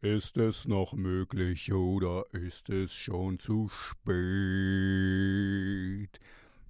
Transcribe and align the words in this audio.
Ist 0.00 0.36
es 0.36 0.68
noch 0.68 0.92
möglich 0.92 1.72
oder 1.72 2.24
ist 2.30 2.70
es 2.70 2.94
schon 2.94 3.40
zu 3.40 3.68
spät? 3.68 4.10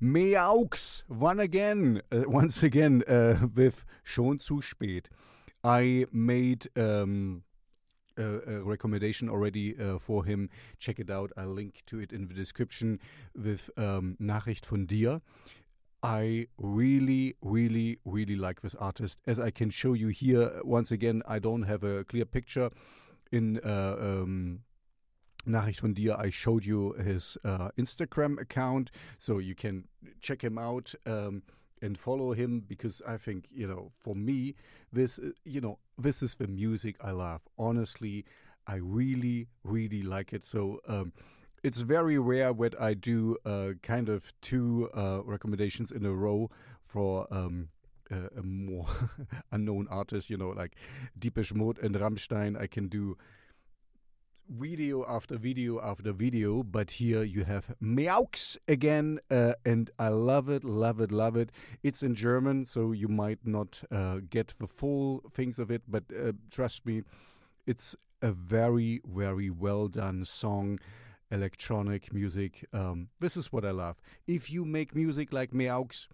Meaux, 0.00 1.04
one 1.08 1.38
again, 1.38 2.00
uh, 2.10 2.24
once 2.26 2.62
again 2.62 3.02
uh, 3.02 3.46
with 3.54 3.84
schon 4.02 4.38
zu 4.38 4.62
spät. 4.62 5.10
I 5.62 6.06
made 6.10 6.70
um, 6.74 7.42
a, 8.16 8.22
a, 8.46 8.62
recommendation 8.64 9.28
already 9.28 9.78
uh, 9.78 9.98
for 9.98 10.24
him. 10.24 10.48
Check 10.78 10.98
it 10.98 11.10
out. 11.10 11.30
I'll 11.36 11.52
link 11.52 11.82
to 11.88 11.98
it 11.98 12.14
in 12.14 12.28
the 12.28 12.34
description 12.34 12.98
with 13.34 13.70
um, 13.76 14.16
Nachricht 14.18 14.64
von 14.64 14.86
dir. 14.86 15.20
I 16.02 16.48
really, 16.56 17.36
really, 17.42 17.98
really 18.06 18.36
like 18.36 18.62
this 18.62 18.74
artist. 18.74 19.18
As 19.26 19.38
I 19.38 19.50
can 19.50 19.68
show 19.68 19.92
you 19.92 20.08
here, 20.08 20.62
once 20.64 20.90
again, 20.90 21.22
I 21.28 21.40
don't 21.40 21.64
have 21.64 21.84
a 21.84 22.04
clear 22.04 22.24
picture. 22.24 22.70
In 23.30 23.60
uh, 23.64 23.96
um, 23.98 24.60
Nachricht 25.44 25.80
von 25.80 25.94
dir, 25.94 26.18
I 26.18 26.30
showed 26.30 26.64
you 26.64 26.94
his 26.94 27.38
uh, 27.44 27.70
Instagram 27.76 28.40
account, 28.40 28.90
so 29.18 29.38
you 29.38 29.54
can 29.54 29.88
check 30.20 30.42
him 30.42 30.58
out 30.58 30.94
um, 31.06 31.42
and 31.82 31.98
follow 31.98 32.32
him 32.32 32.60
because 32.66 33.02
I 33.06 33.16
think 33.16 33.46
you 33.50 33.66
know, 33.66 33.92
for 33.98 34.14
me, 34.14 34.54
this 34.92 35.18
uh, 35.18 35.30
you 35.44 35.60
know, 35.60 35.78
this 35.96 36.22
is 36.22 36.34
the 36.34 36.46
music 36.46 36.96
I 37.02 37.10
love. 37.10 37.42
Honestly, 37.58 38.24
I 38.66 38.76
really, 38.76 39.48
really 39.64 40.02
like 40.02 40.32
it. 40.32 40.44
So. 40.44 40.80
Um, 40.86 41.12
it's 41.64 41.80
very 41.80 42.18
rare 42.18 42.52
that 42.52 42.80
I 42.80 42.94
do 42.94 43.36
uh, 43.44 43.70
kind 43.82 44.08
of 44.08 44.32
two 44.40 44.90
uh, 44.96 45.22
recommendations 45.24 45.90
in 45.90 46.06
a 46.06 46.12
row 46.12 46.50
for 46.86 47.26
um, 47.32 47.70
uh, 48.10 48.28
a 48.36 48.42
more 48.42 48.86
unknown 49.52 49.86
artist, 49.90 50.30
you 50.30 50.36
know, 50.36 50.50
like 50.50 50.76
Depeche 51.18 51.54
Mode 51.54 51.78
and 51.78 51.94
Rammstein. 51.94 52.60
I 52.60 52.66
can 52.66 52.88
do 52.88 53.16
video 54.48 55.04
after 55.06 55.36
video 55.36 55.80
after 55.80 56.12
video, 56.12 56.62
but 56.62 56.92
here 56.92 57.22
you 57.22 57.44
have 57.44 57.74
Meaux 57.80 58.56
again, 58.66 59.20
uh, 59.30 59.52
and 59.64 59.90
I 59.98 60.08
love 60.08 60.48
it, 60.48 60.64
love 60.64 61.00
it, 61.00 61.12
love 61.12 61.36
it. 61.36 61.50
It's 61.82 62.02
in 62.02 62.14
German, 62.14 62.64
so 62.64 62.92
you 62.92 63.08
might 63.08 63.40
not 63.44 63.82
uh, 63.90 64.20
get 64.28 64.54
the 64.58 64.66
full 64.66 65.22
things 65.34 65.58
of 65.58 65.70
it, 65.70 65.82
but 65.86 66.04
uh, 66.12 66.32
trust 66.50 66.86
me, 66.86 67.02
it's 67.66 67.94
a 68.22 68.32
very, 68.32 69.00
very 69.06 69.50
well 69.50 69.88
done 69.88 70.24
song 70.24 70.78
electronic 71.30 72.12
music. 72.12 72.64
Um, 72.72 73.08
this 73.20 73.36
is 73.36 73.52
what 73.52 73.64
I 73.64 73.70
love. 73.70 73.96
If 74.26 74.50
you 74.50 74.64
make 74.64 74.94
music 74.94 75.32
like 75.32 75.52
Meaux, 75.52 76.08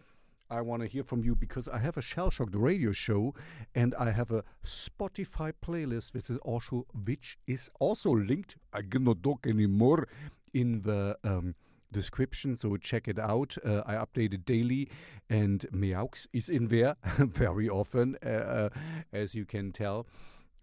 I 0.54 0.60
want 0.60 0.82
to 0.82 0.88
hear 0.88 1.02
from 1.02 1.24
you 1.24 1.34
because 1.34 1.66
I 1.66 1.78
have 1.78 1.96
a 1.96 2.02
Shell 2.02 2.30
Shocked 2.30 2.54
radio 2.54 2.92
show 2.92 3.34
and 3.74 3.92
I 3.96 4.12
have 4.12 4.30
a 4.30 4.44
Spotify 4.64 5.52
playlist 5.60 6.14
which 6.14 6.30
is 6.30 6.38
also 6.38 6.86
which 6.94 7.38
is 7.48 7.70
also 7.80 8.10
linked. 8.12 8.56
I 8.72 8.82
cannot 8.82 9.24
talk 9.24 9.48
anymore 9.48 10.06
in 10.52 10.82
the 10.82 11.18
um, 11.24 11.56
description, 11.90 12.56
so 12.56 12.76
check 12.76 13.08
it 13.08 13.18
out. 13.18 13.56
Uh, 13.64 13.82
I 13.84 13.94
update 13.94 14.32
it 14.32 14.44
daily, 14.44 14.88
and 15.28 15.66
Meaux 15.72 16.28
is 16.32 16.48
in 16.48 16.68
there 16.68 16.94
very 17.18 17.68
often, 17.68 18.16
uh, 18.24 18.28
uh, 18.28 18.68
as 19.12 19.34
you 19.34 19.44
can 19.44 19.72
tell. 19.72 20.06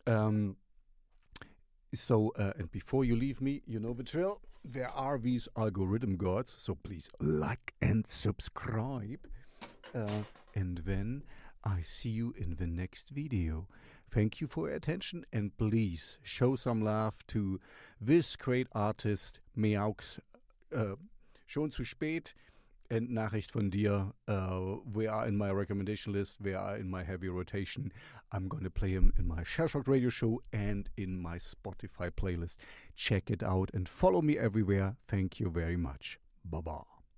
Um, 0.08 0.56
so, 1.94 2.32
uh, 2.40 2.54
and 2.58 2.72
before 2.72 3.04
you 3.04 3.18
leave 3.18 3.42
me, 3.42 3.62
you 3.66 3.80
know 3.80 3.94
the 3.94 4.04
drill. 4.04 4.42
There 4.64 4.90
are 4.90 5.18
these 5.18 5.50
algorithm 5.58 6.16
gods, 6.16 6.54
so 6.58 6.76
please 6.76 7.10
like 7.20 7.74
and 7.82 8.08
subscribe. 8.08 9.28
Uh, 9.94 10.24
and 10.56 10.80
then 10.86 11.24
I 11.64 11.82
see 11.84 12.10
you 12.10 12.34
in 12.38 12.56
the 12.56 12.68
next 12.68 13.10
video. 13.10 13.68
Thank 14.10 14.42
you 14.42 14.48
for 14.48 14.68
your 14.68 14.76
attention 14.76 15.26
and 15.32 15.58
please 15.58 16.18
show 16.22 16.56
some 16.56 16.82
love 16.82 17.16
to 17.28 17.60
this 18.00 18.36
great 18.36 18.68
artist, 18.74 19.40
Meaux. 19.56 20.20
Uh, 20.76 20.96
schon 21.48 21.72
zu 21.72 21.84
spät. 21.84 22.34
and 22.92 23.10
Nachricht 23.10 23.52
von 23.52 23.70
dir. 23.70 24.14
Uh, 24.28 24.76
we 24.94 25.08
are 25.08 25.26
in 25.26 25.38
my 25.38 25.50
recommendation 25.50 26.12
list. 26.12 26.38
We 26.42 26.54
are 26.54 26.76
in 26.76 26.90
my 26.90 27.04
heavy 27.04 27.30
rotation. 27.30 27.92
I'm 28.34 28.50
going 28.50 28.64
to 28.64 28.70
play 28.70 28.90
him 28.90 29.14
in 29.18 29.28
my 29.28 29.44
Shell 29.44 29.68
Shocked 29.68 29.88
radio 29.88 30.10
show 30.10 30.42
and 30.52 30.90
in 30.98 31.18
my 31.20 31.38
Spotify 31.38 32.12
playlist. 32.12 32.58
Check 32.96 33.32
it 33.32 33.42
out 33.42 33.72
and 33.74 33.88
follow 33.88 34.22
me 34.22 34.38
everywhere. 34.38 34.98
Thank 35.08 35.40
you 35.40 35.50
very 35.50 35.78
much. 35.78 36.20
Bye 36.44 36.60
bye. 36.60 37.01